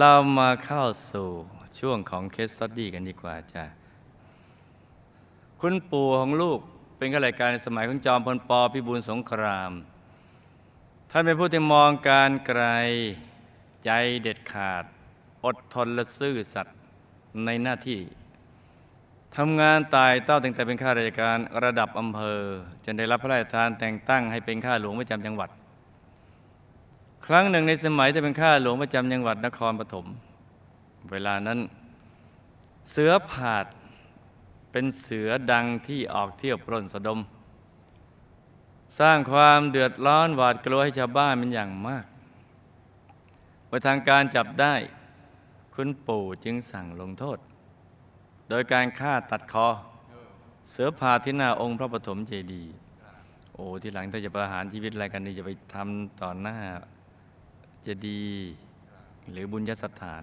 [0.00, 1.28] เรามาเข้าสู่
[1.78, 3.64] ช่วงของเคสสตดี้กันดีกว่าจ้ะ
[5.60, 6.58] คุณปู่ของลูก
[6.96, 9.72] เป็นข้าราชการในสมัยของจอมพลปพิบูลสงคราม
[11.10, 12.64] ท่านเป็นผู้ที่มองการไกล
[13.84, 13.90] ใจ
[14.22, 14.84] เด็ดขาด
[15.44, 16.76] อดทนและซื่อสัตย์
[17.44, 18.00] ในหน้าที่
[19.36, 22.42] ทำงานตายเต้าตั้งแต่เป็นข้าราชการระดับอำเภอ
[22.84, 25.50] จนได้รับพระราชทานแต่งตั้งให้เป็นข้าหลวงประจำจังหวัด
[27.26, 30.06] ครั้งหนึ่งในสมัยที่เป็นข้าหลวงประจำจังหวัดนครปฐม
[31.10, 31.58] เวลานั้น
[32.90, 33.66] เสือผาด
[34.72, 37.20] เป็นเสือดังที่ออกเที่ยวปล้นสะดม
[39.00, 42.04] สร้างความเดือดร้อนหวาดกลัวให้ชาวบ้านเป็นอย่างมาก
[43.66, 44.74] เมื่อทางการจับได้
[45.74, 47.38] คุณปู่จึงสั่งลงโทษ
[48.48, 49.68] โดยการฆ่าตัดคอ
[50.70, 52.72] เสือผาที่หน้าองค์พระปฐมเจดีย์
[53.52, 56.58] โอ้ที่หลังถ้าจะประหารชีวิตอะไรกันนี่จะไปทำต่อหน้า
[57.84, 58.50] เจดีย์
[59.32, 60.22] หรือบุญยสถาน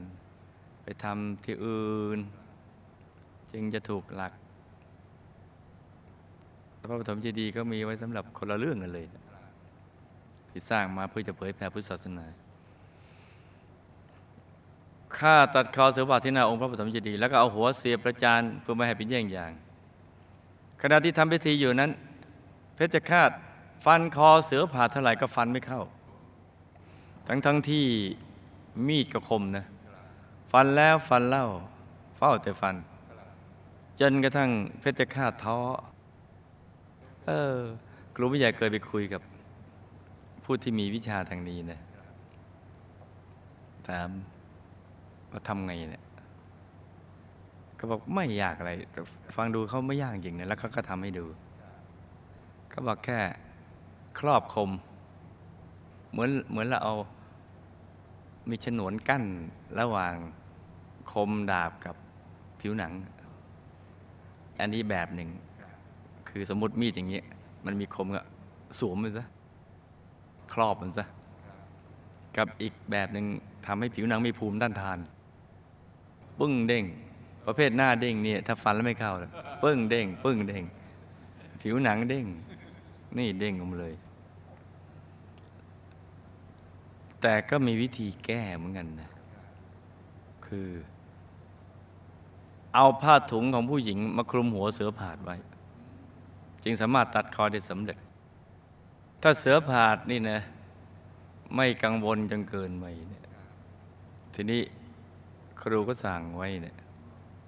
[0.83, 2.19] ไปทำที่อื่น
[3.51, 4.33] จึงจะถูกหลัก
[6.79, 9.05] พระปฐมเจดีย์ก็มีไว้สำหรับคนละเรื่องกันเลย
[10.49, 12.25] ที่สร้างมาเพื่อจะเผยแผ่พุทธศาสนา
[15.17, 19.51] ฆ่าตัดคอเสือป่าที่หน้าองค์พระปฐมเจดีย์แล้วก็เอาหัวเสียบประจานเพื่อไม่ให้เป็นเยี่ยงอย่าง
[20.81, 21.91] ขณะที่ทำพิธีอยู่นั้น
[22.75, 23.29] เพชฌฆาต
[23.85, 25.81] ฟันคอเสือผ่าเท่าไหร่ก็ฟันไม่เข้า
[27.27, 27.85] ทั้งทั้งที่
[28.87, 29.65] มีดก็คมนะ
[30.51, 31.45] ฟันแล้วฟันเล่า
[32.17, 32.75] เฝ้าแต่ฟัน
[33.99, 35.57] จนกระทั่งเพชฌฆาตท้อ
[37.25, 37.55] เออ
[38.15, 39.21] ครูผู้ใหญ่เคยไปคุยกับ
[40.43, 41.79] ผู้ที่มีวิชาทางนี้นะ
[43.87, 44.09] ถาม
[45.31, 46.03] ว่าทำไงเนี่ย
[47.79, 48.71] ก็บอกไม่ยากอะไร
[49.35, 51.25] ฟังดูเขาไม่ยากจริงนะแล้วเขาก็ทำให้ดู
[52.69, 53.19] เขาบอกแค่
[54.19, 54.69] ครอบคม
[56.11, 56.95] เหมือนเหมือนเราเอา
[58.49, 59.23] มีฉนวนกั้น
[59.79, 60.15] ระหว่าง
[61.11, 61.95] คมดาบกับ
[62.59, 62.93] ผิวหนัง
[64.59, 65.29] อันนี้แบบหนึ่ง
[66.29, 67.25] คือสมมติมีดอย่างเงี้ย
[67.65, 68.21] มันมีคมก็
[68.79, 69.25] สวมมันซะ
[70.53, 71.05] ครอบมันซะ
[72.37, 73.25] กับอีกแบบหนึ่ง
[73.65, 74.99] ทำให้ผิวหนังมีภูมิต้านทาน
[76.39, 76.85] ปึ้งเด้ง
[77.45, 79.31] ประเภทหน้าเด้งเนี่ยถ้าฟันแล้วไม่เข้าเลย
[79.63, 80.63] ปึ้งเด้ง ปึ้งเด้ง
[81.61, 82.25] ผิวหนังเด้ง
[83.17, 83.93] นี่เด้งออกมาเลย
[87.21, 89.11] แต่ก็มีวิธีแก้เหมือนกันนะ
[90.47, 90.69] คือ
[92.75, 95.35] เอาผ้าถุงของผู้หญิงมาคลุมหัวเสือผาดไว้
[96.63, 97.99] จึงสามารถตัดคอได้สำเร็จ
[99.21, 100.39] ถ้าเสือผาดนี่นะ
[101.55, 103.25] ไม่กังวลจนเกินไปเนี่ย
[104.33, 104.61] ทีนี้
[105.61, 106.77] ครูก็สั่งไว้เนี่ย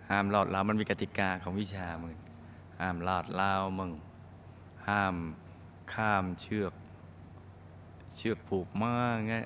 [0.09, 2.13] ห้ามลอดลาวมันมีกติกาของวิชามึง
[2.79, 3.91] ห้ามลอดลาวมึง
[4.87, 5.15] ห้าม
[5.93, 6.73] ข้ามเชือก
[8.19, 9.45] เชือกผูกมากเงี้ย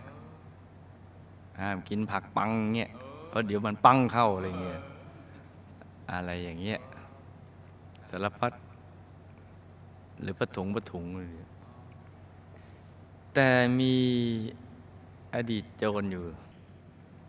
[1.61, 2.91] ห้ามกินผักปังเงี้ย
[3.29, 4.81] เพราะเดี๋ยวมันปังเข้าอะไรเงี้ย
[6.11, 6.79] อะไรอย่างเงี้ย
[8.09, 8.51] สารพัด
[10.21, 11.29] หรือปะถุงปะถุงเลย
[13.33, 13.93] แต่มี
[15.33, 16.23] อดีตโจรอยู่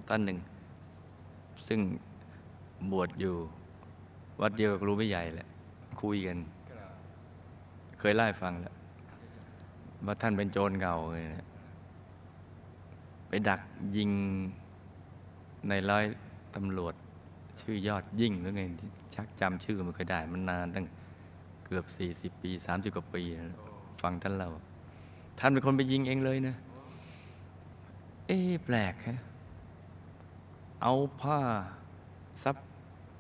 [0.09, 0.39] ท่านหนึ่ง
[1.67, 1.81] ซึ่ง
[2.93, 3.35] บวชอยู่
[4.41, 5.49] วัดเดียวกับครูไม่ใหญ่แหละ
[6.03, 6.39] คุยกัน
[7.99, 8.74] เคยไล่ฟังแล้ว
[10.07, 11.47] ว่าท่านเป็นโจรเก่าเลยนะ
[13.29, 13.61] ไปดัก
[13.97, 14.11] ยิง
[15.69, 16.05] ในร้อย
[16.55, 16.95] ตำรวจ
[17.61, 18.63] ชื่อยอดยิ่งหรือไง
[19.15, 20.87] ชักจำชื่อไม่เคอยได้ มันนานตั้ง
[21.65, 21.85] เกือบ
[22.17, 23.57] 40 ปี 30 กว่าปีนะ
[24.03, 24.49] ฟังท่านเรา
[25.39, 26.55] ท่านเป็นคนไปยิงเองเลยนะ
[28.27, 29.19] เอ๊แปลกฮะ
[30.83, 31.39] เอาผ้า
[32.43, 32.57] ซับ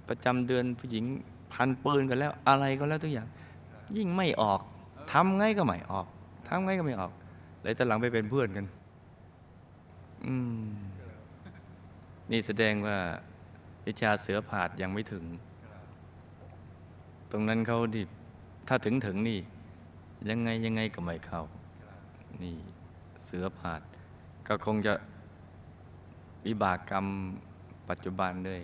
[0.08, 1.04] ประจำเดือนผู้หญิง
[1.52, 3.28] พันปืนกันแล้ว อะไรก็แล้วทุกอย่าง
[3.96, 4.60] ยิ่งไม่ออก
[5.12, 6.06] ทำไงก็ไม่ออก
[6.54, 7.12] ทำไงก็ไม่ออก
[7.62, 8.66] เลยตอนหลังไปเป็นเพื่อนกัน
[10.26, 10.66] อืม
[12.30, 12.98] นี่แสดงว่า
[13.86, 15.24] วิชาเสือผาดยังไม่ถึง
[17.30, 18.02] ตรงนั้นเขาดิ
[18.68, 19.40] ถ้าถึงถึงนี่
[20.28, 21.42] ยังไงยังไงก็ไม่เข้า
[22.42, 22.56] นี่
[23.26, 23.80] เสือผาด
[24.48, 24.94] ก็คงจะ
[26.46, 27.06] วิบากกรรม
[27.88, 28.62] ปัจจุบันด้วย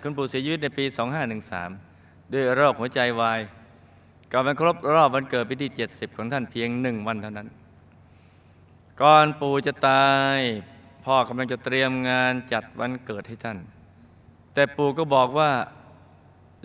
[0.00, 0.84] คุณปู่เสียชีวิตในปี
[1.58, 3.40] 2513 ด้วยโรคหัวใจวาย
[4.32, 7.48] ก่อนวันครบรอบวันเกิดปีที่70 ของท่านเพียงหนึ่งวันเท่านั้น
[9.00, 10.38] ก่อนปู่จะตาย
[11.04, 13.58] พ่อกำลังจะเตรียมงานจัดวันเกิดให้ท่าน
[14.54, 15.50] แต่ปู่ก็บอกว่า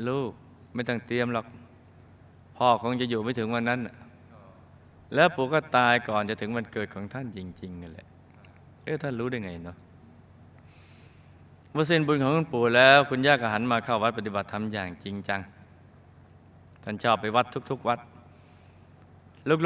[0.07, 0.31] ลูก
[0.73, 1.45] ไม่ต้องเตรียมหรอก
[2.57, 3.79] พ่อคงจะอยู่ไม่ถึงวันนั้น
[5.15, 8.07] แล้วปู่ก็ตายก่อนจะถึงวันเกิดของท่านจริงๆนั่นแหละ
[8.83, 9.77] เอ๊ะท่านรู้ได้ไงเนาะ
[11.71, 15.41] เมื่อสิ้นบุญของคุณปู่แล้ว คุณย่าก็หันมาเข้าวัดปฏิบัติธรรมอย่างจริงจัง
[16.83, 17.99] ท่านชอบไปวัดทุก ๆ วัด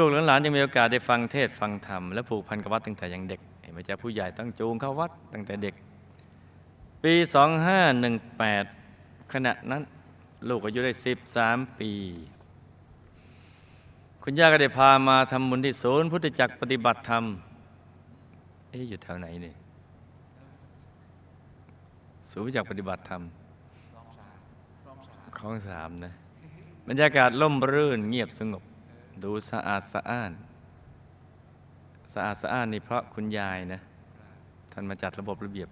[0.02, 5.74] ูกๆหลานๆยังมีโอกาสได้ฟังเทศน์ฟังธรรมและผูกพันกับวัดตั้งแต่ยังเด็กเห็นไหมจ๊ะผู้ใหญ่ต้องจูงเข้าวัดตั้งแต่เด็ก
[7.02, 7.14] ปี
[8.42, 9.82] 2518 ขณะนั้น
[10.48, 10.92] ลูกอายุได้
[11.34, 11.90] 13 ปี
[14.22, 17.24] คุณย่าก็ได้พามาทำบุญที่ศูนย์พุทธจักรปฏิบัติธรรม
[18.70, 19.56] เอ๊ะอยู่แถวไหนเนี่ย
[22.30, 23.22] ศูนย์พุทธจักรปฏิบัติธรรม
[25.36, 26.12] คลองสามนะ
[26.88, 28.62] บรรยากาศล่มรื่นเงียบสงบ
[29.22, 30.32] ดูสะอาดสะอ้าน
[32.14, 33.80] สะอาดสะอ้านนี่เพราะคุณยายนะ
[34.72, 35.68] ท่านมาจัดระบบระเบียบ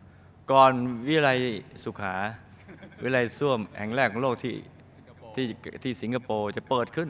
[0.50, 0.72] ก่อน
[1.08, 1.28] วิไล
[1.84, 2.14] สุขา
[3.02, 4.54] วิไลส้วมแห่งแรกของโลกที่
[5.34, 5.44] ที่
[5.82, 7.08] ที่สิงคโปร์จะเปิดขึ้น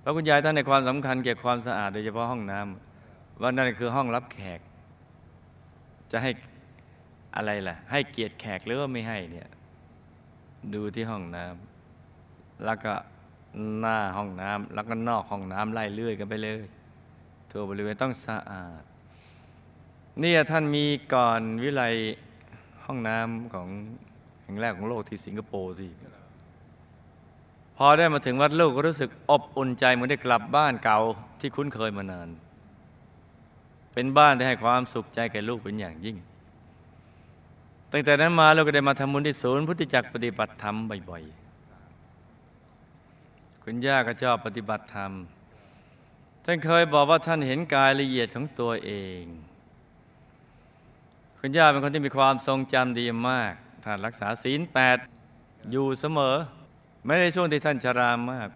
[0.00, 4.60] เพราะคุณยายท่านในความสำคัญเกี่ยวกับความสะอาดโดยเฉพาะห้องน้ำว่านั่นคือห้องรับแขก
[6.10, 6.30] จะให้
[7.36, 9.48] อะไรล่ะ ให้เกียรติแขกหรือว่าไม่ให้เนี่ย
[10.74, 11.75] ดูที่ห้องน้ำ
[12.64, 12.94] แล้วก็
[13.80, 16.60] หน้าห้องน้ำแล้วก็นอกห้องน้ำไล่เลื่อยกันไปเลย
[17.50, 18.82] ทั่วบริเวณต้องสะอาด
[20.22, 21.82] นี่ท่านมีก่อนวิไล
[22.84, 23.68] ห้องน้ำของ
[24.42, 25.86] แห่งแรกของโลกที่สิงคโปร์สิ
[27.76, 30.98] พอได้มาถึงวัดลูกก็รู้สึกอบอุ่นใจเหมือนได้กลับบ้านเก่า
[31.40, 32.28] ที่คุ้นเคยมานาน
[33.92, 36.16] เป็นบ้านที่ให้ความสุขใจแก่ลูกเป็นอย่างยิ่ง
[37.92, 40.76] ตั้งแต่นั้นมาเราก็ได้มาทำบุญที่ศูนย์พุทธจักรปฏิบัติธรรม
[41.10, 41.45] บ่อยๆ
[43.68, 45.12] คุณย่าก็ชอบปฏิบัติธรรม
[46.44, 49.22] ท่านเคยบอกว่าท่านเห็นกายละเอียดของตัวเอง
[51.38, 53.52] คุณย่าเป็นคนที่มีความทรงจำดีมาก
[53.84, 54.96] ท่านรักษาศีลแปด
[55.70, 56.34] อยู่เสมอ
[57.06, 58.48] ไม่ได้ช่วงที่ท่านชรามาก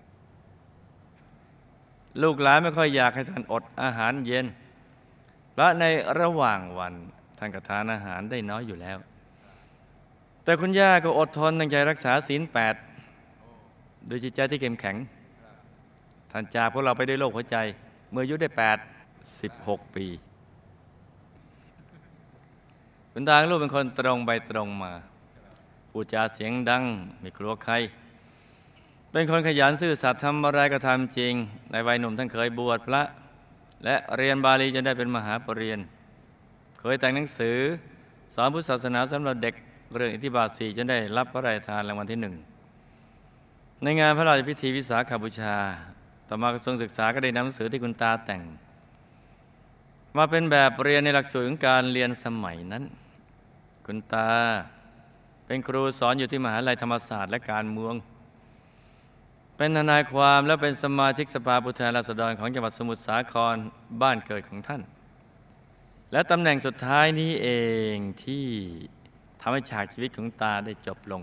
[2.22, 4.46] ลูกหลานไม่ค่อยอยากให้ท่านอดอาหารเย็น
[5.52, 5.84] เพราะใน
[6.20, 6.94] ระหว่างวัน
[7.38, 8.98] ท่านก็ทานอาหารได้น้อยอยู่แล้ว
[10.44, 12.74] แต่คุณย่าก็อดทนตั้งใจรักษาศีลแปด
[14.06, 14.96] โดยจิตใจที่เข้มแข็ง
[16.30, 17.56] ท่านจากพวกเราไปด้วยโรคหัวใจ
[18.10, 18.78] เมื่ออายุได้แปด
[19.40, 20.06] สิบหกปี
[23.12, 24.92] คุณตาลูกเป็นคนตรงไปตรงมา
[25.90, 26.82] พูดจาเสียงดัง
[27.20, 27.74] ไม่กลัวใคร
[29.12, 31.34] เป็นคนขยันซื่อสัตย์ทำอะไรก็ทำจริง
[31.70, 33.02] ในวัยหนุ่มท่านเคยบวชพระ
[33.84, 37.58] และเรียนบาลีจนได้เป็นมหาปรริญญาเคยแต่งหนังสือ
[38.34, 39.54] สอนพุทธศาสนาสำหรับเด็ก
[39.96, 42.34] เรื่องอิทธิบาทสี่จนได้รับพระราชทานรางวัลที่หนึ่ง
[43.84, 45.56] ในงานพระราชพิธีวิสาขบูชา
[46.28, 48.42] ต่อมากระทรวงศึกษาก็ได้นำหนังสือที่คุณตาแต่ง
[50.16, 52.84] มาเป็นแบบเรียนในหลักสูตรของการเรียนสมัยนั้น
[53.86, 54.30] คุณตา
[55.46, 57.94] เป็นครูสอนอยู่ที่มหาลัยธรรมศาสตร์และการเมือง
[59.56, 63.56] เป็นทนายความและเป็นสมาชิกสภาผู้แทนราษฎรของจังหวัดสมุทรสาคร
[64.02, 64.82] บ้านเกิดของท่าน
[66.12, 67.48] และตำแหน่งสุดท้ายนี้เอ
[67.94, 68.46] งที่
[69.40, 71.22] ทำให้ฉากชีวิตของตาได้จบลง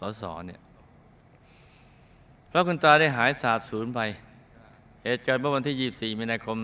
[0.00, 0.60] สสเนี่ย
[2.52, 4.00] เพราะคุณตาได้หายสาบสูญไป
[5.02, 5.76] เหตุเกิดเมื่อวันที่
[6.14, 6.58] 24 มีนาคม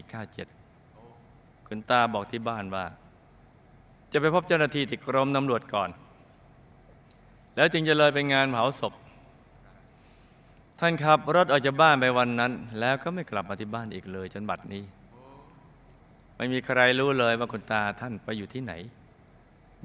[0.00, 2.86] 2497 คุณตาบอกที่บ้านว่า
[4.12, 5.90] จะไปพบเจ้าหน้าที่ที่กรมตำรวจก่อน
[7.56, 8.92] แล้วจึงจะเลยไปงานเผาศพ
[10.80, 14.84] ท่านขับรถออกจากบ้านไปวันนั้น แล้วก็ไม่กลับมาที่บ้านอีกเลยจนบัดนี้
[16.36, 18.72] ไม่มีใครรู้เลยว่าคุณตาท่านไปอยู่ที่ไหน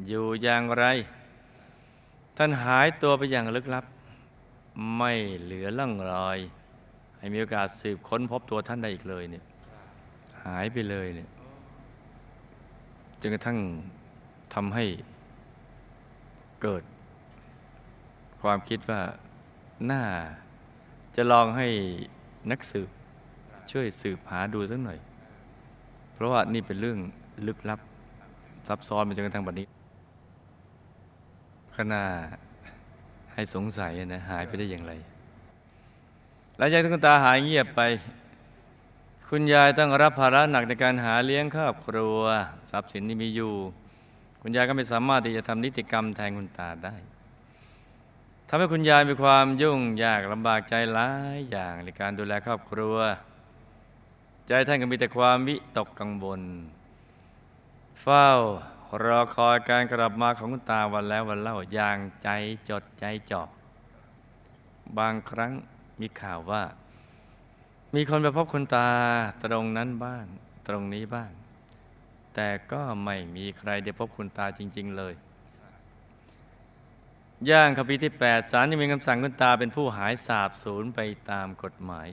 [0.08, 0.86] อยู่อย่างไร
[2.38, 3.86] ท่านหายตัวไปอย่างลึกลับ
[4.98, 5.12] ไม่
[5.42, 6.38] เหลือล่องรอย
[7.18, 9.44] ให้มีโอกาสสืบค้นพบตัวท่านได้อีกเลยเนี่ย
[10.44, 11.30] หายไปเลยเนี่ย
[13.22, 13.58] จนกระทั่ง
[14.53, 14.86] ทำให้
[16.62, 16.84] เกิด
[18.42, 19.01] ความคิดว่า
[19.92, 20.03] น่า
[21.15, 21.68] จะลองให้
[22.51, 22.89] นักสืบ
[23.72, 25.00] ช่วยสืบหาดูสักหน่อย
[26.13, 26.98] เพราะว่านี่เป็นเรื่อง
[27.48, 27.80] ลึกลับ
[28.68, 29.68] ซับซ้อนมาจนกระทั่งบัดนี้
[31.77, 32.03] ขณะ
[33.34, 34.94] ให้สงสัยนะหายไปได้อย่างไร
[36.58, 37.82] หลังจากที่คุณตาหายเงียบไป
[39.30, 42.18] คุณยายต้องรับภาระหนักในการหาเลี้ยงครอบครัว
[42.72, 43.54] ทรัพย์สินที่มีอยู่
[44.42, 46.96] คุณยายก็ไม่สามารถที่จะทำนิติกรรมแทนคุณตาได้
[48.48, 52.96] ทำให้คุณยายมีความยุ่งยากลำบากใจหลายอย่างในการดูแลครอบครัว
[54.48, 56.42] ใจท่านก็มีแต่ความวิตกกังวล
[58.02, 58.30] เฝ้า
[59.01, 62.29] รอคอยการกลับมาของคุณตาวันแล้ววันเล่าอย่างใจ
[62.69, 63.43] จดใจจ่อ
[64.97, 65.53] บางครั้ง
[66.00, 66.63] มีข่าวว่า
[67.95, 68.89] มีคนไปพบคุณตา
[69.43, 70.25] ตรงนั้นบ้าง
[70.67, 71.31] ตรงนี้บ้าง
[72.35, 75.13] แต่ก็ไม่มีใครได้พบคุณตาจริง ๆ เลย
[77.50, 81.00] ย่างคปีที่ 8ศาลยังมีคำสั่งคุณตาเป็นผู้หายสาบสูญไป
[81.31, 82.07] ตามกฎหมาย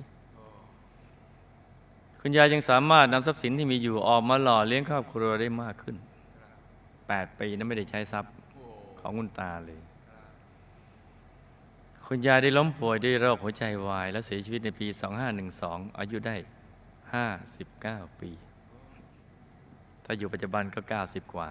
[2.21, 5.97] คุณยายยังสามารถนำทรัพย์สินที่มีอยู่ออกมาหล่อเลี้ยงครอบครัวได้มากขึ้น
[7.19, 8.33] 8 ปีนั้นไม่ได้ใช้ทรัพย์
[9.01, 9.81] ของคุณตาเลย
[12.07, 14.87] คุณยายได้ล้มป่วยด้วยโรคหัวใจวาย และเสียชีวิตในปี
[15.43, 16.37] 2512 อายุได้
[17.27, 18.31] 59 ปี
[20.05, 21.49] ถ้าอยู่ปัจจุบันก็ 90 กว่า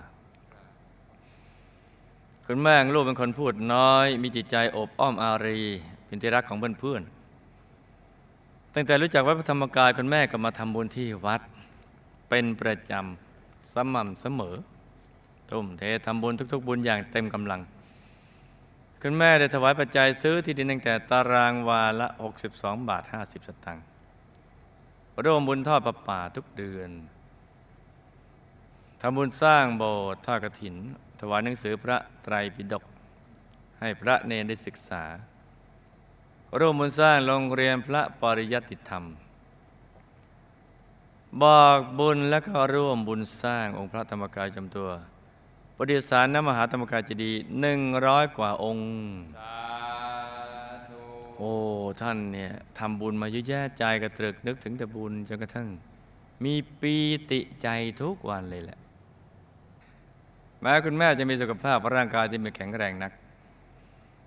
[2.46, 5.62] คุณแม่ของลูกเป็นคนพูดน้อย มีจิตใจอบอ้อมอารี
[6.06, 11.42] เป็นที่รักของเพื่อนๆ ตั้งแต่รู้จักวัดพระธรรมกายคุณแม่ก็มาทำบุญที่วัด
[12.30, 14.56] เป็นประจำสม่ำเสมอ
[15.51, 17.62] ทุ่มเททำบุญทุก ๆ บุญอย่างเต็มกำลัง
[19.01, 22.08] คุณแม่ได้ถวายปัจจัยซื้อที่ดินตั้งแต่ตารางวาละ
[22.48, 23.86] 62 บาท 50 สตางค์
[25.24, 26.91] ร่วมบุญทอดประป่าทุกเดือน
[29.01, 30.75] ทำบุญสร้างโบสถ์ทอดกระถิน
[31.20, 32.84] ถวายหนังสือพระไตรปิฎก
[33.79, 35.03] ให้พระเนรได้ศึกษา
[36.60, 39.03] ร่วมบุญสร้างโรงเรียนพระปริยัติธรรม
[41.44, 44.89] บอกบุญและก็ร่วมบุญสร้างองค์พระธรรมกายจำตัว
[45.81, 48.89] ประดิษฐานน้ำมหาธรรมกายเจดีย์หนึ่งร้อยกว่าองค์
[51.38, 51.53] โอ้
[52.01, 55.67] ท่านเนี่ยทำบุญมาเยอะแยะใจกระตรึกนึกถึงแต่บุญจนกระทั่ง
[56.43, 56.95] มีปี
[57.31, 57.67] ติใจ
[58.01, 58.79] ทุกวันเลยแหละ
[60.62, 63.12] แม้คุณแม่จะมีสุขภาพร่างกายที่ไม่แข็งแรงนัก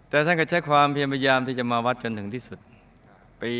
[0.08, 2.58] แต่ท่านก็ใช้ความเพียรพยายามที่จะมาวัดจนถึงที่สุด
[3.42, 3.52] ปี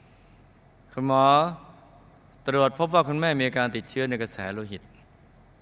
[0.00, 1.24] 2542 คุณหมอ
[2.48, 4.82] ตรวจพบว่าคุณแม่มีอาการติดเชื้อในกระแสโลหิต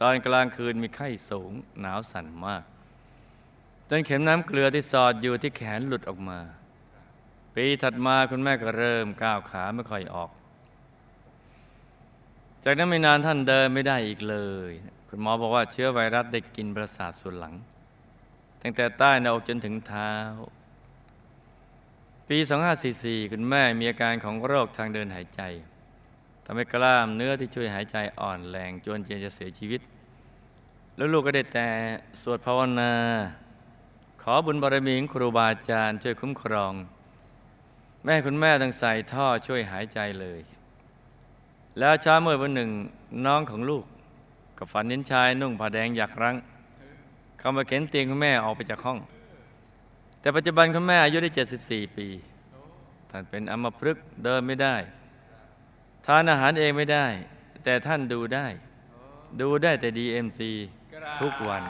[0.00, 2.64] ตอนกลางคืนมีไข้สูง หนาวสั่นมาก
[3.90, 6.40] จนเข็มน้ำเกลือที่สอดอยู่ที่แขนหลุดออกมา
[7.54, 10.30] ปีถัดมาคุณแม่ก็เริ่มก้าวขาไม่ค่อยออก
[12.64, 14.36] จากนั้นไม่นานท่านเดินไม่ได้อีกเล
[14.70, 14.72] ย
[15.08, 17.54] คุณหมอบอกว่าเชื้อไวรัสได้กินประสาทส่วนหลัง
[18.62, 20.14] ตั้งแต่ใต้หน้าอกจนถึงเท้า
[22.28, 22.38] ปี
[22.84, 25.40] 2544 คุณแม่มีอาการของโรคทางเดินหายใจ
[26.44, 29.80] ทำให้กล้ามเนื้อที่ช่วยหายใจอ่อนแรงจนเจนจะเสียชีวิต
[30.96, 31.68] แล้วลูกก็ได้แต่
[32.20, 32.92] สวดภาวนา
[34.22, 36.72] ขอบุญบารมีของครูบาอาจารย์ช่วยคุ้มครอง
[38.04, 40.40] แม่คุณแม่ต้องใส่ท่อช่วยหายใจเลย
[41.78, 42.70] แล้วเช้าเมื่อวันหนึ่ง
[43.26, 43.84] น้องของลูก
[44.58, 46.36] กับฝันเห็นชายนุ่งผ้าแดงอยากรั้ง
[47.38, 48.98] เข้ามาเข็นเตียงคุณแม่ออกไปจากห้อง
[50.20, 51.30] แต่ปัจจุบันคุณแม่อายุได้
[51.62, 52.06] 74 ปี
[53.10, 54.76] ท่านเป็นอัมพฤกษ์เดินไม่ได้
[56.06, 57.06] ทานอาหารเองไม่ได้
[57.64, 58.46] แต่ท่านดูได้
[59.40, 60.40] ดูได้แต่ DMC
[61.20, 61.62] ทุกวัน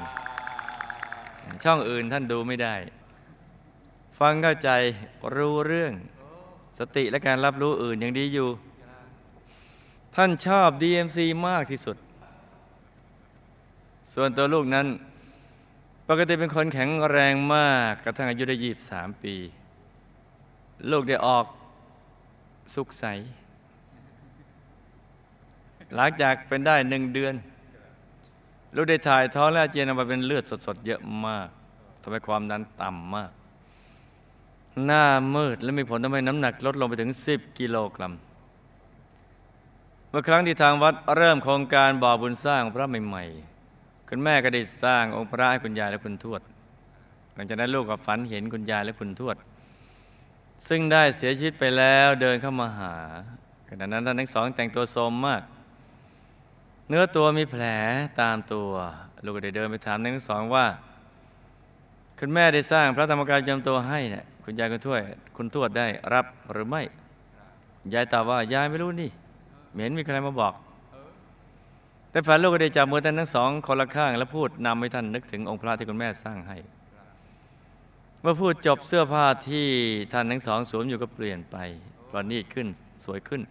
[1.64, 2.74] ช่องอื่นท่านดูไม่ได้
[4.18, 4.70] ฟังเข้าใจ
[5.36, 5.92] รู้เรื่อง
[6.78, 8.48] สติและการรับรู้อื่นยังดีอยู่
[10.16, 11.96] ท่านชอบ DMC มากที่สุด
[14.14, 14.86] ส่วนตัวลูกนั้น
[16.08, 19.34] ปกติเป็นคนแข็งแรงมากกระทั่งอายุได้ยีบสามปี
[20.90, 21.46] ลูกได้ออก
[22.74, 23.04] สุขใส
[25.94, 27.34] หลังจากเป็นได้หนึ่งเดือน
[28.74, 31.48] ลูกได้ถ่ายท้องและอาเจียนออกมาเป็นเลือดสดๆ เยอะมาก
[32.02, 33.30] ทำให้ความดันต่ำมาก
[34.84, 38.12] หน้ามืดและมีผลทำให้น้ำหนักลดลงไปถึง 10 กิโลกรัม
[40.08, 46.40] เมื่อครั้งที่ทางวัดเริ่มโครงการบ่อบุญสร้างพระใหม่ๆ คุณแม่ก็ได้สร้างองค์พระให้คุณยายและคุณทวด
[47.34, 49.36] หลังจากนั้นลูกก็ฝันเห็นคุณยายและคุณทวด
[50.68, 52.94] ซึ่งได้เสียชีวิตไปแล้วเดินเข้ามาหา
[53.68, 55.42] ขณะนั้นท่านทั้งสองแต่งตัวโทรมมาก
[56.88, 57.64] เนื้อตัวมีแผล
[58.20, 58.70] ตามตัว
[59.24, 60.66] ลูกก็ได้เดินไปถามทั้งสองว่า
[62.18, 65.00] คุณแม่ได้สร้างพระธรรมกายจำตัวให้เนี่ยคุณยายคุณทวด
[65.36, 66.82] คุณทวดได้รับหรือไม่
[67.94, 69.10] ยายตอบว่ายายไม่รู้นี่
[69.72, 70.54] ไม่เห็นมีใครมาบอก
[72.10, 76.56] แต่ฝันลูกก็ได้จับมือท่านทั้งสองคนละข้าง แล้วพูดนำให้ท่านนึกถึงองค์พระที่คุณแม่สร้างให้
[78.20, 79.66] เมื่อพูดจบเสื้อผ้าที่
[80.12, 81.56] ท่านทั้งสองสวมอยู่ก็เปลี่ยนไป
[82.10, 82.68] ประณีตขึ้น
[83.04, 83.42] สวยขึ้น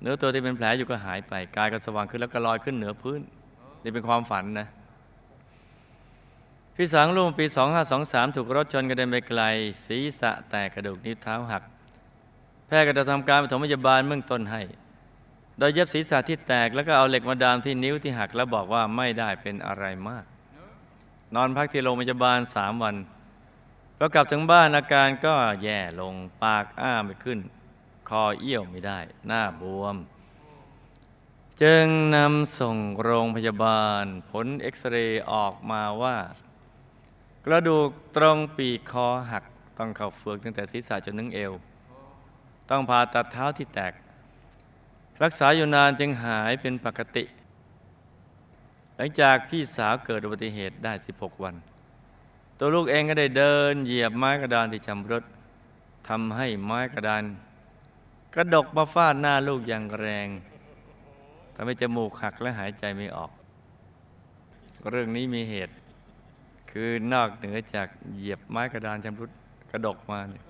[0.00, 3.20] เนื้อตัวที่เป็นแผลอยู่ก็หายไปกายก็สว่างขึ้นแล้วก็ลอยขึ้นเหนือพื้น
[3.82, 4.68] นี่เป็นความฝันนะ
[6.76, 7.46] พี่สังลูกปี
[7.90, 9.42] 2523 ถูกรถชนกระเด็นไปไกล
[9.86, 11.62] ศีรษะแตกกระดูกนิ้วเท้าหัก
[12.66, 14.62] แพทย์ก็จะทำการปฐมพยาบาลเบื้องต้นให้
[15.58, 20.24] โดยเย็บศีรษะที่แตกแล้วก็เอาเหล็กมาดามที่นิ้วที่หัก แล้วบอกว่าไม่ได้เป็นอะไรมาก
[21.34, 22.96] นอนพักที่โรงพยาบาลสามวัน
[23.98, 27.38] พอกลับถึงบ้านอาการก็แย่ลงปากอ้าไม่ขึ้น
[28.08, 29.96] คอเอี้ยวไม่ได้ หน้าบวม
[31.62, 31.86] จึง
[32.16, 36.16] นำส่งโรงพยาบาล ผลเอ็กซเรย์ออกมาว่า
[37.44, 39.44] กระดูกตรงปีกคอหัก
[39.78, 41.52] ต้องเข้าเฟือกตั้งแต่ศีรษะจนถึงเอว
[42.70, 43.92] ต้องผ่าตัดเท้าที่แตก
[45.22, 47.24] รักษาอยู่นานจึงหายเป็นปกติ
[48.96, 51.54] หลังจากพี่สาวเกิดอุบัติเหตุได้ 16 วัน
[52.58, 55.24] ตัวลูกเองก็ได้เดินเหยียบไม้กระดานที่ชำรุด
[56.08, 57.22] ทำให้ไม้กระดาน
[58.36, 60.28] กระดกมาฟาดหน้าลูกอย่างแรง
[61.54, 63.30] ทำให้จมูกหักและหายใจไม่ออก
[64.90, 65.74] เรื่องนี้มีเหตุ
[66.70, 69.30] คือนอกเหนือจากเหยียบไม้กระดานชำรุด
[69.70, 70.44] กระดกมาเนี่ย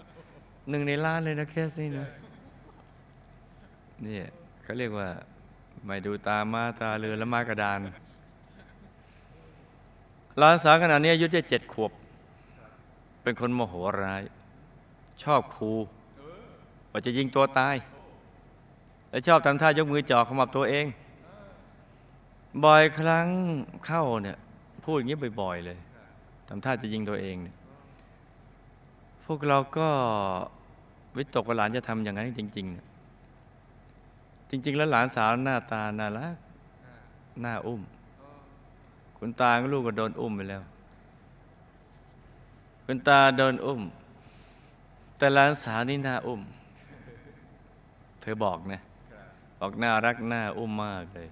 [0.68, 2.06] หนึ่งในล้านเลยนะแค่นี้นะ
[4.06, 4.18] นี่
[4.62, 5.08] เขาเรียกว่า
[5.86, 7.78] ไม่ดูตามาตาเรือและม้กระดาน
[10.38, 11.92] หลานสาวขนาดนี้อายุจะเจ็ดขวบ
[13.22, 14.22] เป็นคนโมโหร้าย
[15.22, 15.72] ชอบครู
[16.96, 17.76] ว่าจะยิงตัวตาย
[19.10, 20.86] และชอบทำท่ายกมือจ่อขมับตัวเอง
[22.64, 23.26] บ่อยครั้ง
[23.86, 24.36] เข้าเนี่ย
[24.84, 25.78] พูดอย่างนี้บ่อยๆเลย
[26.48, 27.56] ทำท่าจะยิงตัวเองเนี่ย
[29.24, 29.88] พวกเราก็
[31.16, 32.86] วิตกว่าหลานจะทำอย่างนั้นจริงๆนะ
[34.50, 36.36] จริง ๆ แล้วหลานสาวหน้าตาน่ารัก
[37.40, 37.82] หน้าอุ้ม
[39.18, 40.62] คุณตากลูกก็โดนอุ้มไปแล้ว
[42.84, 43.80] คุณตาโดนอุ้ม
[45.16, 46.42] แต่หลานสาวนี่หน้าอุ้ม
[48.26, 48.80] ธอบอกนะ
[49.60, 51.28] บอกน่ารักหน้าอุ้มมากเลย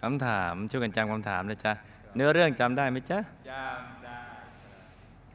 [0.00, 1.72] คำถามช่วยกันจำคำถามนะจ๊ะ
[2.14, 3.18] เนื้อเรื่องจำได้ไหมจ๊ะ
[3.50, 4.18] จำได้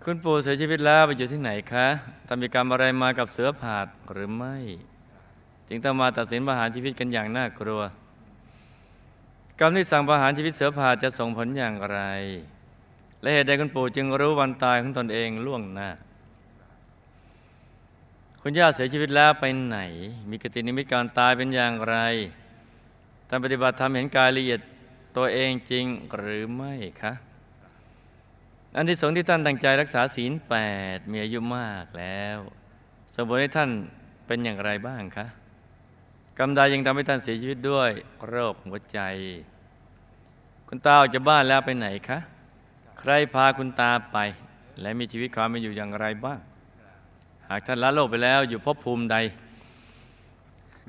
[0.03, 1.87] คุณปู่เสียชีวิตแล้วไปอยู่ที่ไหนคะ
[2.27, 4.57] ทำกิจกรรมอะไรมากับเสือผาดหรือไม่
[5.67, 7.81] จึงต้องมาตัดสินประหารชีวิตกันอย่างน่ากลัว
[9.59, 11.99] กรรมที่สั่งประหารชีวิตเสือผาดจะส่งผลอย่างไร
[13.21, 15.89] และเหตุใดคุณปู่จึงรู้วันตายของตนเองล่วงหน้า
[18.45, 19.79] คุณย่าเสียชีวิตแล้วไปไหน
[20.29, 21.97] มีกตินิมิตการตายเป็นอย่างไร
[23.27, 24.59] ท่านปฏิบัติธรรมเห็นกายละเอียด
[25.17, 25.85] ตัวเองจริง
[26.17, 27.13] หรือไม่คะ
[28.75, 30.55] อันที่สงที่ท่านตั้งใจรักษาศีลแป
[30.95, 32.37] ดมีอายุมากแล้ว
[33.15, 33.69] สมบูรณ์ให้ท่าน
[34.27, 35.27] เป็นอย่างไรบ้างคะ
[36.37, 37.91] กรรมใดยังทำให้ท่านเสียชีวิตด้วย
[38.27, 38.99] โรคหัวใจ
[40.67, 42.19] คุณตาออกจากบ้านแล้วไปไหนคะ
[42.99, 44.17] ใครพาคุณตาไป
[44.81, 49.17] และมีชีวิตความเป็นอยู่อย่างไรบ้างากท่านละโลกไปแล้วอยู่ภพภูมิใด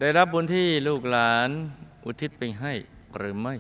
[0.00, 1.50] ได้รับบุญที่ลูกหลาน
[2.05, 2.72] อุทิศไปให้
[3.16, 3.55] หรือไม่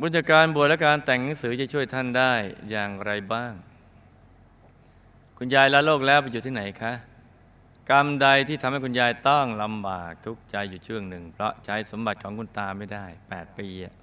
[0.00, 2.32] บุญจากการบวชและการแต่งหนังสือจะช่วยท่านได้
[2.70, 3.52] อย่างไรบ้าง
[5.36, 6.92] คุณยายละโลกแล้วไปอยู่ที่ไหนคะ
[7.90, 13.94] กรรมใดที่ทำให้คุณยายต้องลำบากทุกข์ใจอยู่ช่วงหนึ่ง เพราะใช้สมบัติของคุณตาไม่ได้ 8 ปีอะ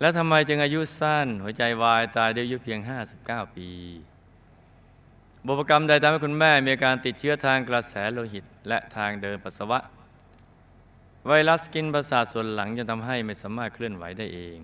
[0.00, 2.80] แล้วทำไมจึงอายุสั้น หัวใจวายตายเด้วยอายุเพียง
[3.18, 3.68] 59 ปี
[5.46, 9.78] บุพกรรมใดทำให้คุณแม่มีอาการติดเชื้อทางกระแสโลหิต และทางเดินปัสสาวะ
[11.26, 14.58] ไวรัสกินประสาทส่วนหลังจนทำให้ไม่สามารถเคลื่อนไหวได้เอง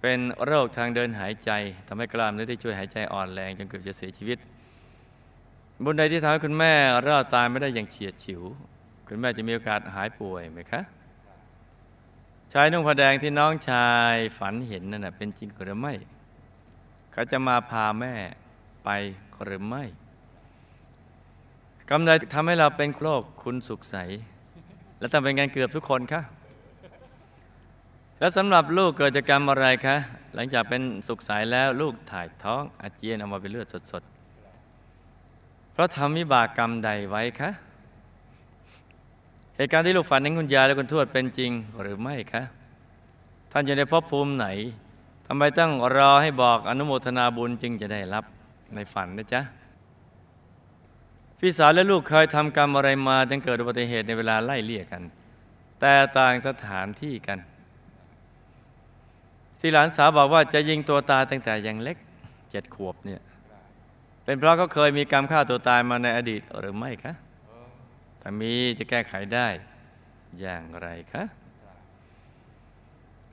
[0.00, 1.50] เป็นโรคทางเดินหายใจ
[1.86, 4.38] ทำให้กล้ามเนื้อที่ช่วยหายใจอ่อนแรงจนเกือบจะเสียชีวิต
[5.84, 6.72] บุญใดที่ทำให้คุณแม่
[7.06, 8.42] รอดตายไม่ได้อย่างเฉียดฉิว
[9.08, 10.80] คุณแม่จะมีโอกาสหายป่วยไหมคะ
[12.52, 15.94] ชายนุ่งผ้าแดงที่น้องชายฝันเห็นนั่นเป็นจริงหรือไม่
[17.12, 18.14] เขาจะมาพาแม่
[18.84, 18.90] ไป
[19.44, 19.84] หรือไม่
[21.88, 23.96] กรรมใดทำให้เราเป็นโรคคุณสุขใส
[24.98, 26.22] และทำเป็นกันเกือบทุกคนคะ
[28.18, 29.96] แล้วสำหรับลูกเกิดจากกรรมอะไรคะ
[30.34, 37.50] หลังจากเป็นสุขใสแล้วลูกถ่ายท้องอาเจียนออกมาเป็นเลือดสดๆ เพราะทำวิบากกรรมใดไว้คะ
[39.56, 42.42] เหตุการณ์ที่ลูกฝันเห็นคุณยายและคุณทวดเป็นจริงหรือไม่คะ
[43.52, 44.46] ท่านอยู่ในภพภูมิไหน
[45.26, 48.24] ทำไมต้องรอให้บอกอนุโมทนาบุญจึงจะได้รับ
[48.74, 49.42] ในฝันนะจ๊ะ
[51.38, 55.02] พี่สาวและลูกเคยทำกรรมอะไรมาจึงเกิดอุบัติเหตุในเวลาไล่เลี่ยกัน
[55.80, 57.38] แต่ต่างสถานที่กัน
[59.60, 61.98] ที่หลานสาวบอกว่าจะยิงตัวตายตั้งแต่ยังเล็ก
[62.50, 63.20] เจ็ดขวบเนี่ย
[64.24, 67.14] เป็นเพราะเขาเคยมีกรรมฆ่าตัวตายมาในอดีตหรือไม่คะ
[68.20, 69.48] ถ้ามีจะแก้ไขได้
[70.40, 71.24] อย่างไรคะ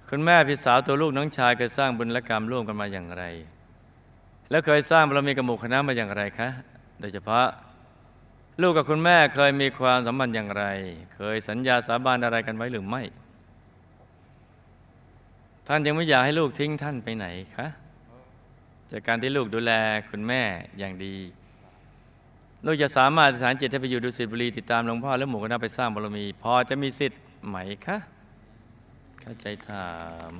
[0.09, 3.23] คุณแม่พี่สาวตัวลูกน้องชายเคยสร้างบุญและกรรมร่วมกันมาอย่างไร
[4.49, 6.49] แล้วเคยสร้างบารมีกบหมู่คณะมาอย่างไรคะ
[6.99, 7.45] โดยเฉพาะ
[8.61, 10.63] ลูกกับคุณแม่เคยมีความสัมพันธ์อย่างไร
[11.15, 13.01] เคยสัญญาสาบานอะไรกันไว้หรือไม่
[15.67, 17.67] ท่านยังไม่อยากให้ลูกทิ้งท่านไปไหนคะ
[18.91, 19.71] จากการที่ลูกดูแล
[20.09, 20.41] คุณแม่
[20.79, 21.15] อย่างดี
[22.65, 27.97] ลูกจะสามารถสานจิตให้ไปอยู่ดุสิตบุรีติดตามหลวงพ่อและหมู่คณะไปสร้างบารมี พอจะมีสิทธิ์ไหมคะ
[29.21, 29.89] เข้าใจถา
[30.31, 30.33] ม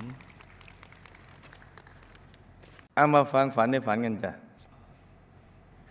[2.99, 4.31] เอามาฟังฝันในฝันกันจ้ะ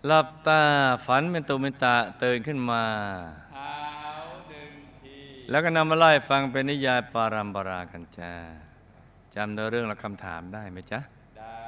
[0.07, 0.61] หลับตา
[1.07, 2.83] ฝันเป็นตุเป็นตาตื่นขึ้นมา
[3.53, 3.75] เท้า
[4.49, 4.71] หนึ่ง
[5.03, 5.16] ที
[5.51, 8.33] แล้วก็นำมาไล่ฟังเป็นนิยายปารัมปรากันจ้า
[9.35, 11.01] จำเนื้อเรื่องและคำถามได้ไหมจ๊ะ
[11.38, 11.62] ได้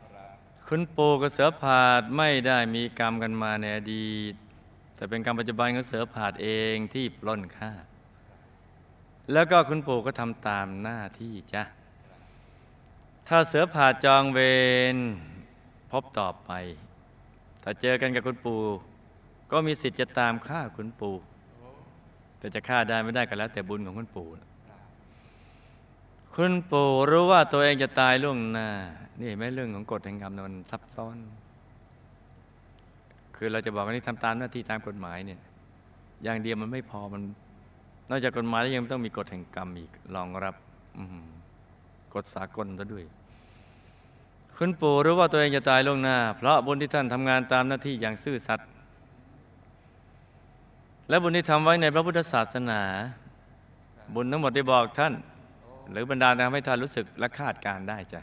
[0.00, 0.34] ครับ
[0.68, 4.34] คุณปู่กับเสือผาดไม่ได้มีกรรมกันมาในอดีต
[4.96, 7.72] แต่เป็นกรรมปัจจุบันของเสือผาดเองที่ปล้นฆ่า
[9.32, 11.62] แล้วก็คุณปู่ก็ทำตามหน้าที่จ้ะ
[13.28, 14.38] ถ้าเสือผ่าจองเว
[14.94, 14.96] ร
[15.92, 16.50] พบต่อไป
[17.62, 18.60] ถ้าเจอกันกับคุณปู่
[19.52, 21.16] ก็มีสิทธิ์จะตามฆ่าคุณปู่
[22.38, 24.26] แต่จะฆ่าได้ไม่ได้ก็แล้ว แต่บุญของคุณปู่
[26.34, 28.68] คุณปู่รู้ว่าตัวเองจะตายล่วงหน้า
[29.18, 31.16] นี่เห็นไหมเรื่องของกฎแห่งกรรมมันซับซ้อน
[33.36, 35.40] คือเราจะบอกว่านี่ทำตามหน้าที่ตามกฎหมายเนี่ย
[36.22, 37.22] อย่างเดียวมันไม่พอมัน
[38.10, 40.54] นอกจากกฎหมายแล้วยังต้องมีกฎแห่งกรรมอีกรองรับ
[40.98, 41.00] อ
[42.14, 43.04] กฎสากลซะด้วย
[44.60, 48.68] คุณปู่รู้ว่าตัวเองจะตายล่วงหน้า เพราะบุญที่ท่านทำงานตามหน้าที่อย่างซื่อสัตย์
[51.08, 52.82] และบุญที่ทำไว้ในพระพุทธศาสนา
[54.14, 55.14] บุญทั้งหมดที่บอกท่าน
[55.90, 58.20] หรือบรรดาทำให้ท่านรู้สึกและคาดการได้จ้ะ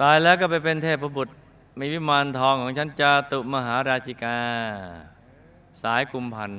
[0.00, 1.34] ตายแล้วก็ไปเป็นเทพบุตร
[1.78, 4.38] มีวิมานทองของชั้นจาตุมหาราชิกา
[5.82, 6.52] สายกุมพัน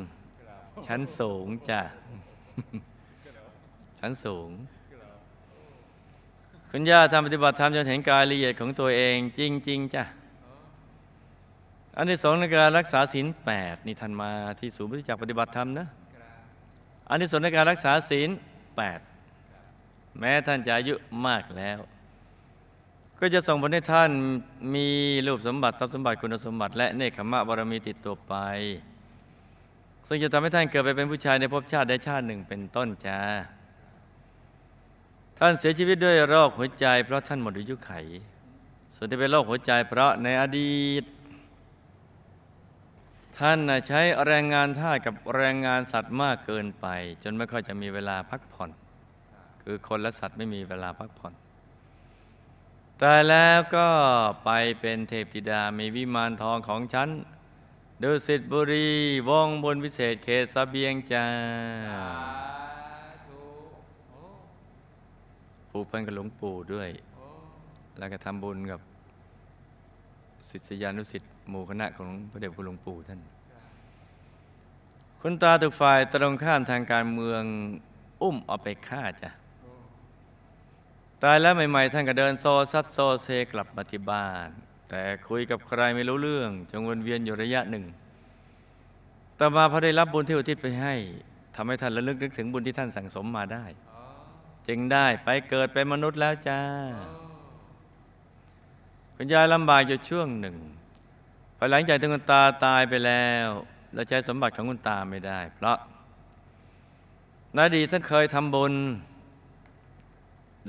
[0.88, 1.82] ชั้นสูงจ้ะ
[4.00, 4.50] ชั้นสูง
[6.78, 10.04] คุณย่าทำปฏิบัติธรรมจนเห็นกายละเอียดของตัวเองจริง ๆจ้ะ
[11.98, 15.88] อันที่สองในการรักษาศีลแปดนี่ท่านมาที่ศูนย์ปฏิจักปฏิบัติธรรมนะ
[17.10, 18.30] อันที่สองในการรักษาศีล
[18.78, 19.00] แปด
[20.20, 20.96] แม้ท่านจะอายุ
[21.28, 21.78] มากแล้ว
[23.20, 24.12] ก็จะส่งผลให้ท่าน
[24.76, 24.88] มี
[25.28, 28.34] รูปสมบัติทรัพย์สมบัติคุณสมบัติ และเนคขมะบารมีติดตัวไป
[30.08, 33.20] ซึ่งจะทำให้ท่านเกิดไปเป็นผู้ชายในภพชาติใดชาติหนึ่งเป็นต้นจ้า
[35.40, 37.92] ท่านเสียชีวิตด้วยโรคหัวใจ เพราะท่านหมดอายุไข
[38.96, 41.04] ส่วนที่เป็นโรคหัวใจ เพราะในอดีต
[43.38, 46.88] ท่านใช้แรงงานท่ากับแรงงานสัตว์มากเกินไป
[47.24, 48.70] จนไม่ค่อยจะมีเวลาพักผ่อน
[49.64, 51.34] คือคนและสัตว์ไม่มีเวลาพักผ่อน
[53.00, 53.90] แต่แล้วก็
[54.46, 57.10] ไปเป็นเทพธิดามีวิมานทองของฉัน
[58.02, 58.90] ดุสิตบุรี
[59.30, 61.26] วงบนวิเศษเขตสะเบียงจ้า
[61.90, 63.42] สาธุ
[64.10, 64.24] โอ้
[65.76, 66.90] ผูกพันกับหลวงปู่ด้วย
[67.98, 68.80] แล้วก็ทำบุญกับ
[70.50, 73.20] ศิษยานุศิษย์หมู่คณะของพระเดชคุณหลวงปู่ท่าน
[75.22, 77.44] คุณตาถูกฝ่ายตรงข้ามทางการเมือง
[78.22, 79.30] อุ้มเอาไปฆ่าจ้ะ
[81.24, 84.50] ตายแล้วใหม่ ๆ ท่านก็เดินโซซัดโซเซกลับมาที่บ้าน
[84.90, 87.86] แต่คุยกับใครไม่รู้เรื่อง จงวนเวียนอยู่ระยะหนึ่ง
[89.40, 90.94] ต่อมาพอได้รับบุญที่อุทิศไปให้
[91.56, 93.66] ทำให้ท่านระลึกนึกถึงบุญที่ท่านสั่งสมมาได้
[94.68, 96.60] จึงได้ไปเกิดเป็นมนุษย์แล้วจ้า
[99.16, 100.56] คุณยายลำบากอยู่ช่วงหนึ่ง
[101.58, 103.48] ภายหลังจากที่คุณตาตายไปแล้ว
[103.94, 105.78] และใช้สมบัติของคุณตาไม่ได้ เพราะ
[107.54, 108.74] ในอดีตท่านเคยทำบุญ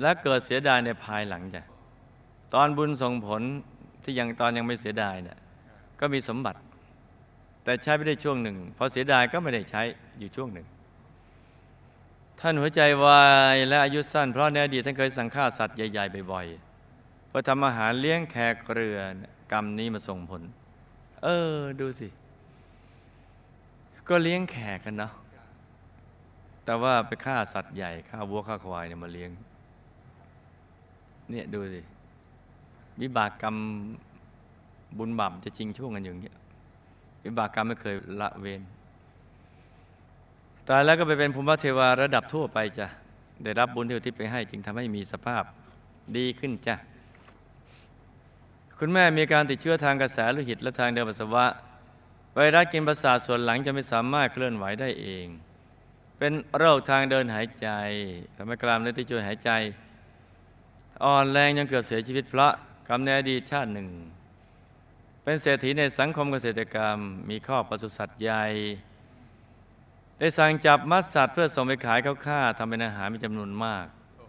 [0.01, 1.63] และเกิดเสียดายในภายหลังจ้ะ
[2.55, 3.43] ตอนบุญส่งผล
[4.03, 5.39] ที่ยังตอนยังไม่เสียดายเนี่ย
[6.01, 6.61] ก็มีสมบัติ
[7.65, 9.83] แต่ใช้ไม่ได้ช่วงหนึ่งพอเสียดายก็ไม่ได้ใช้
[10.19, 10.67] อยู่ช่วงหนึ่ง
[12.41, 18.99] ท่านหัวใจวายและอายุสั้นเพราะในอดีตท่านเคยสังฆ่าสัตว์ใหญ่ ๆ บ่อยๆเพื่อทำอาหารเลี้ยงแขกเรือ
[19.53, 20.43] กรรมนี้มาส่งผล
[21.23, 22.09] เออ ดูสิ
[24.09, 25.13] ก็เลี้ยงแขกกันเนาะ
[26.65, 29.31] แต่ว่าไปฆ่าสัตว์ใหญ่ฆ่าวัวฆ่าควายเนี่ยมาเลี้ยง
[31.31, 31.81] เนี่ยดูสิ
[33.01, 33.57] วิบากกรรม
[34.99, 36.35] บุญบาปจะจริงช่วงกันอย่างเงี้ย
[37.25, 38.63] วิบากกรรมไม่เคยละเว้น
[40.69, 42.87] ตายแล้วก็ไปเป็นภูมิเทวาระดับทั่วไปจ้ะ
[43.45, 45.43] ได้รับบุญที่อุทิศไปให้จึงทำให้มีสภาพ
[46.17, 46.77] ดีขึ้นจ้ะ
[48.79, 51.47] คุณแม่มีการติดเชื้อทางกระแสโลหิตและทางเดินปัสสาวะ
[52.35, 55.27] ไวรัสกินประสาทส่วนหลังจะไม่สามารถเคลื่อนไหวได้เอง
[56.19, 57.69] เป็นโรคทางเดินหายใจ
[58.37, 59.51] ทำให้กล้ามเนื้อที่ช่วยหายใจ
[61.05, 62.53] อ่อนแรงจนเกือบเสียชีวิตเพราะ
[62.89, 63.89] กรรมในอดีตชาติหนึ่ง
[65.23, 66.99] เป็นเศรษฐีในสังคมเกษตรกรรม
[67.31, 68.45] มีข้อปศุสัตว์ใหญ่
[70.19, 73.87] ได้สั่งจับมัดสัตว์เพื่อส่งไปขายเขาฆ่าทำเป็นอาหารมีจำนวนมาก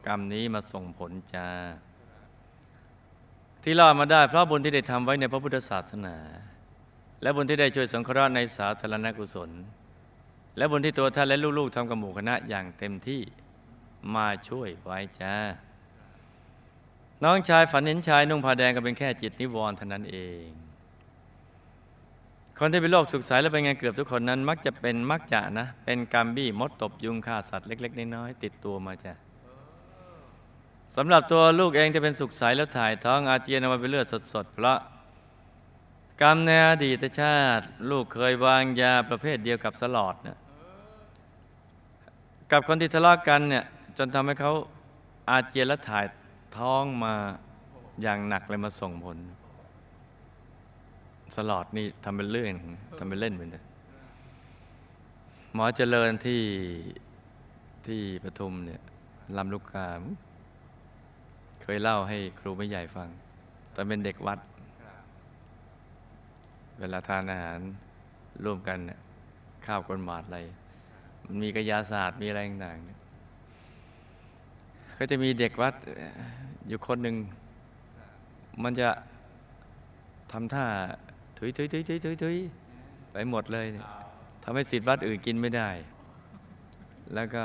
[0.07, 1.49] กรรมนี้มาส่งผลจ้า
[3.63, 6.17] ที่รอดมาได้เพราะบุญที่ได้ทำไว้ในพระพุทธศาสนา
[7.21, 9.49] และบุญที่ได้ช่วยสงเคราะห์ในสาธารณกุศล
[10.57, 13.21] และบุญที่ตัวท่านและลูกๆทำกับหมู่คณะอย่างเต็มที่
[14.15, 15.35] มาช่วยไว้จ้า
[17.23, 20.47] น้องชายฝันเห็นชายนุ่งผ้าแดงก็เป็นแค่จิตนิวรณ์เท่านั้นเอง
[22.59, 29.13] คนที่เป็นโรคสุขใสและเป็นไงเกือบทุกคนนั้น มักจะเป็นมักจะนะ เป็นกรรมบี้มดตบยุงฆ่าสัตว์เล็ก ๆ น้อยๆติดตัวมาจ้ะ
[30.95, 34.79] สำหรับตัวลูกเองจะเป็นสุขใสแล้วถ่ายท้องอาเจียนออกมาเป็นเลือดสดๆเพราะ
[36.21, 40.37] กรรมในอดีตชาติ ลูกเคยวางยาประเภทเดียวกับสลอดนะ
[42.51, 43.63] กับคนที่ทะเลาะกันเนี่ย
[43.97, 44.51] จนทำให้เขา
[45.29, 46.05] อาเจียนและถ่าย
[46.57, 47.13] ท้องมา
[48.01, 49.17] อย่างหนักเลยมาส่งผล
[51.35, 52.53] สลอดนี่ทำเป็นเรื่อง
[52.97, 53.63] ทำเป็นเล่นไปเลย
[55.53, 56.43] หมอเจริญที่
[57.87, 58.81] ที่ปทุมเนี่ย
[59.37, 59.89] ลำลูกกา
[61.61, 63.09] เคยเล่าให้ครูไม่ใหญ่ฟัง
[63.75, 64.39] ตอนเป็นเด็กวัด
[66.79, 67.59] เวลาทานอาหาร
[68.45, 68.99] ร่วมกันเนี่ย
[69.65, 70.39] ข้าวกลนหมาดอะไร
[71.25, 72.99] มันมีกระยาศาสตร์มีอะไรต่างๆเนี่ย
[74.97, 75.73] ก็จะมีเด็กวัด
[76.67, 77.15] อยู่คนหนึ่ง
[78.63, 78.89] มันจะ
[80.31, 80.65] ทำท่า
[81.37, 82.37] ถุยถุยถุยถุยถุยถุย
[83.11, 83.85] ไปหมดเลยเนี่ย
[84.43, 85.69] ทำให้สิทธิ์วัดอื่นกินไม่ได้
[87.13, 87.43] แล้วก็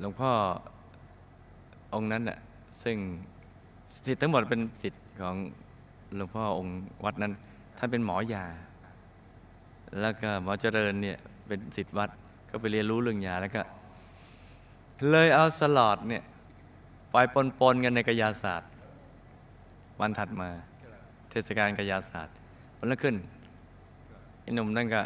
[0.00, 0.32] หลวงพ่อ
[1.94, 2.38] องค์นั้นน่ะ
[2.82, 2.96] ซึ่ง
[4.06, 5.36] สิทธิ์ทั้งหมดเป็นสิทธิ์ของ
[6.16, 7.32] หลวงพ่อองค์วัดนั้น
[7.78, 8.44] ท่านเป็นหมอยา
[10.00, 11.18] แล้วก็หมอเจริญเนี่ย
[11.48, 12.10] เป็นสิทธิ์วัด
[12.50, 13.62] ก็ไปเรียนรู้เรื่องยาแล้วก็
[15.10, 16.22] เลยเอาสลอดเนี่ย
[17.12, 17.16] ไป
[17.60, 18.70] ปนๆกันในกายาศาสตร์
[20.00, 20.50] วันถัดมา
[21.32, 22.34] เทศกาลกายาศาสตร์
[22.78, 23.16] วันละขึ้น
[24.42, 25.02] ไอ้หนุ่มนั่นก็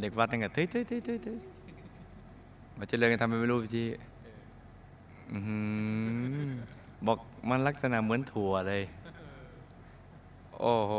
[0.00, 1.34] เด็กวัดนั่นก็เฮ้ยเฮ้ยเฮ้ยเฮ้ยเฮ้
[2.78, 3.84] มาเจริญกันทำไปไม่รู้วิธี
[5.32, 5.40] อื้
[7.06, 7.18] บอก
[7.48, 8.82] มันลักษณะเหมือนถั่วเลย
[10.60, 10.92] โอ้โห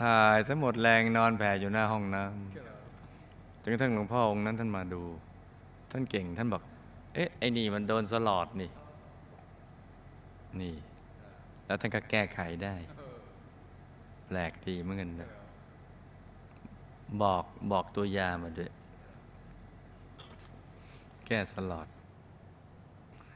[0.00, 5.02] ถ่ายซะหมดแรงนอนแผ่อยู่หน้าห้องน้ำจนกระทั่งหลวงพ่อองค์นั้นท่านมาดู
[5.90, 6.62] ท่านเก่งท่านบอก
[7.14, 8.70] เอ๊ะไอ้นี่มันโดนสลอดนี่
[10.60, 10.74] นี่
[11.66, 12.74] แล้วท่านก็แก้ไขได้
[14.26, 15.32] แปลกดีเหมือนกันนะ
[17.22, 18.70] บอกบอกตัวยามาด้วย
[21.26, 21.86] แก้สลอด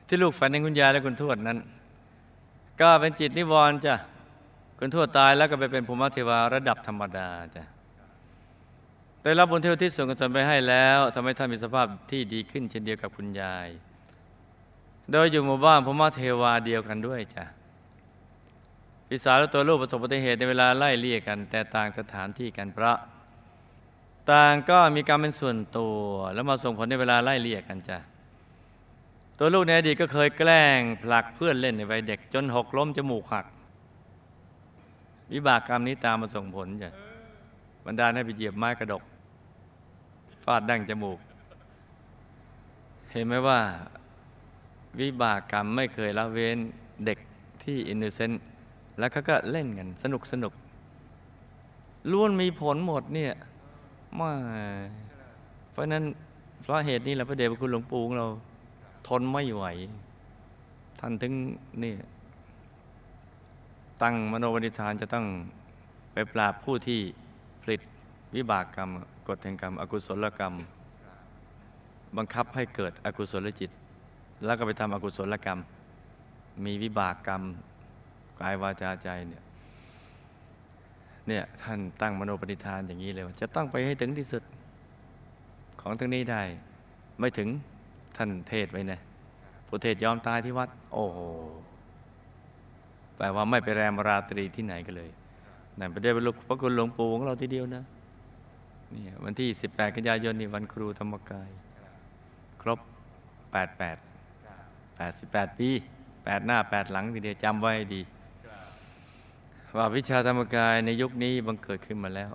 [0.07, 1.59] ที่ลูกฝันในคุณยายและคุณทวดนั้น
[2.81, 3.95] ก็เป็นจิตนิวรณ์จ้ะ
[4.79, 7.65] คุณทวดตายแล้วก็ไปเป็นภูมิเทวาระดับธรรมดาจ้ะ
[9.23, 13.69] ได้รับบุญเทวที่ส่งกุศลไปให้แล้วทำให้ท่านมีสภาพที่ดีขึ้นเช่นเดียวกับคุณยาย
[15.13, 17.45] โดยอยู่หมู่บ้านพมเทวาเดียวกันด้วยจ้ะ
[19.11, 22.99] พี่สาวและตัวลูกประสบอุบัติเหตุในเวลาไล่เลี่ยกัน แต่ต่างสถานที่กันเพราะ
[24.31, 25.97] ต่างก็มีกรรมเป็นส่วนตัว
[26.35, 27.99] แล้วมาส่งผลในเวลาไล่เลี่ยกันจ้ะ
[29.39, 33.47] ตัวลูกในอดีตก็เคยแกล้งผลักเพื่อนเล่นในวัยเด็ก จนหกล้มจมูกหัก
[35.33, 36.91] วิบากกรรมนี้ตามมาส่งผลจ้ะ
[37.87, 39.03] บรรดาให้ไปเหยียบไม้กระดก
[40.45, 41.19] ฟาดดั้งจมูก
[43.11, 43.61] เห็นไหมว่า
[45.01, 46.59] วิบากกรรมไม่เคยละเว้น
[47.07, 47.19] เด็ก
[47.63, 48.43] ที่อินโนเซนต์
[48.99, 50.53] แล้วเขาก็เล่นกันสนุกสนุก
[52.13, 53.33] ล้วนมีผลหมดเนี่ย
[54.19, 54.31] มา
[55.71, 56.05] เพราะนั้น
[56.63, 58.27] เพราะเหตุนี้แหละพระเดชพระคุณหลวงปู่ของเรา
[59.09, 59.65] ทนไม่ไหว
[61.01, 61.33] ท่านถึง
[61.83, 61.95] นี่
[64.03, 65.27] ตั้งมโนบณิธานจะต้อง
[66.13, 67.01] ไปปราบผู้ที่
[67.63, 67.81] ผลิต
[68.37, 68.91] วิบากกรรม
[69.29, 70.55] กฎแห่งกรรม อกุศลกรรม
[72.17, 73.71] บังคับให้เกิดอกุศลจิต
[74.45, 75.59] แล้วก็ไปทำอกุศลกรรม
[76.65, 77.43] มีวิบากกรรม
[78.41, 79.43] กายวาจาใจเนี่ย
[81.29, 84.43] เนี่ยท่านตั้งมโนปณิธานอย่างนี้เลยว่าจะต้องไปให้ถึงที่สุด
[85.81, 86.43] ของทั้งนี้ได้
[87.21, 87.49] ไม่ถึง
[88.17, 89.01] ท่านเทศไว้นะ
[89.67, 91.19] ผู้เทศยอมตายที่วัด โอ้โห
[93.17, 95.11] แปลว่าไม่ไปแรมราตรีที่ไหนกันเลย
[95.79, 97.83] นั่นไปได้บรรลุพระคุณหลวงปู่ของเราทีเดียวนะ
[98.91, 101.51] เนี่ยวันที่ 18 กันยายนนี่วันครูธรรมกาย
[102.63, 102.79] ครบ
[103.53, 103.99] 88
[104.99, 105.71] 88 ปี
[106.07, 108.01] 8 หน้า 8 หลังทีเดียวจำไว้ดี
[109.77, 112.31] ว่าวิชาธรรมกายในยุคนี้บังเกิดขึ้นมาแล้ว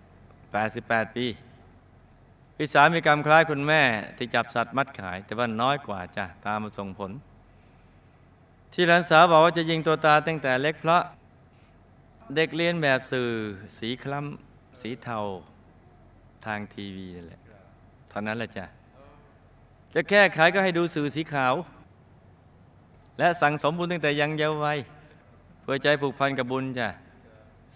[0.55, 1.25] 88 ปี
[2.57, 3.81] พี่สามีกรรมคล้ายคุณแม่
[4.17, 7.11] ที่จับสัตว์มัดขาย แต่ว่าน้อยกว่าจ้ะตามมาส่งผล
[8.73, 11.03] ที่หลานสาวบอกว่าจะยิงตัวตาตั้งแต่เล็กเพราะ
[12.35, 13.29] เด็กเรียนแบบสื่อ
[13.77, 15.19] สีคล้ำสีเทา
[16.45, 17.41] ทางทีวีนั่นแหละ
[18.09, 18.65] เท่านั้นแหละจ้ะ
[19.93, 21.53] จะแก้ไขก็ให้ดูสื่อสีขาว
[23.19, 24.79] และสั่งสมบุญตั้งแต่ยังเยาว์วัย
[25.61, 26.87] เพื่อใจผูกพันกับบุญจ้ะ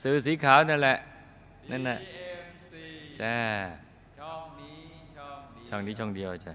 [0.02, 0.98] สื่อสีขาวนั่นแหละ
[1.72, 2.72] นั่นแหละ DMC
[3.22, 3.36] จ้า
[4.20, 4.78] ช่องนี้
[5.18, 6.54] ช่องนี้ช่องนี้ช่องเดียวจ้ะ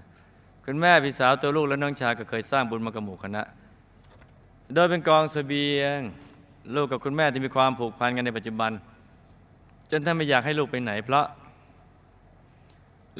[0.65, 3.43] คุณแม่พี่สาวตัวลูกและน้องชายก็เคยสร้างบุญมากับหมู่คณะ
[4.73, 5.99] โดยเป็นกองเสบียง
[6.75, 8.71] ลูกกับคุณแม่ที่มีความผูกพันกันในปัจจุบัน
[9.91, 11.25] จนท่านไม่อยากให้ลูกไปไหน เพราะ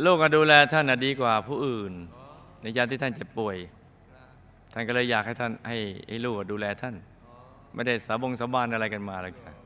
[0.06, 1.92] ลูกก็ดูแลท่านน่ะดีกว่าผู้อื่น
[2.62, 3.58] ในยามที่ท่านเจ็บป่วย
[4.74, 6.96] ท่านก็เลยอยากให้ท่านให้ให้ลูกดูแลท่าน
[7.74, 9.63] ไม่ได้สาบงสาบานอะไรกันมาหรอกจ้ะ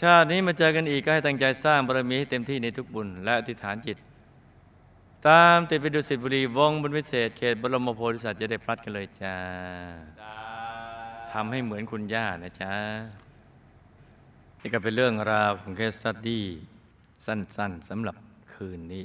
[0.00, 3.98] ชาตินี้มาเจอกันอีกก็ให้ตั้งใจสร้างบารมีให้เต็มที่ในทุกบุญและอธิษฐานจิต
[5.28, 9.36] ตามติดไปดูสิบุรีวงบุญวิเศษ เขตบรมโพธิสัตว์จะได้พลัดกันเลยจ้า
[10.20, 10.36] สา
[11.32, 12.74] ทำให้เหมือนคุณย่านะจ๊ะ
[14.60, 16.44] นี่ก็เป็นเรื่องราวของเคสตัดี้
[17.26, 18.16] สั้นๆสำหรับ
[18.52, 19.04] คืนนี้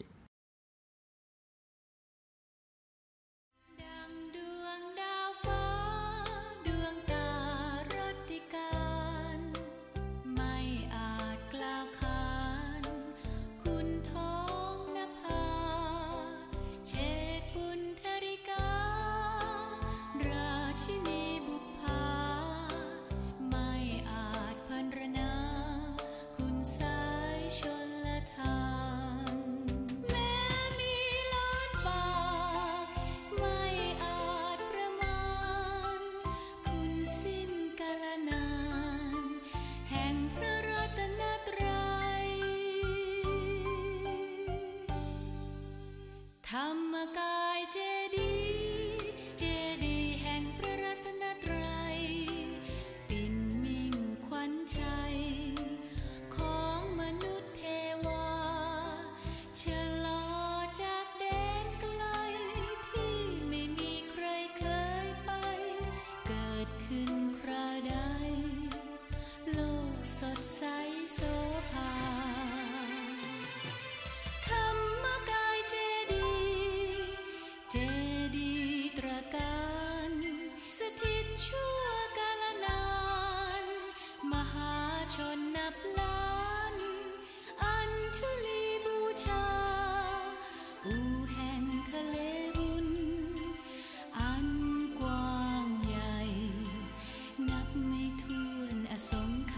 [99.08, 99.58] สมไข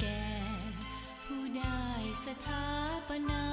[0.00, 0.24] แก่
[1.24, 1.82] ผู้ได้
[2.24, 2.66] สถา
[3.08, 3.44] ปนา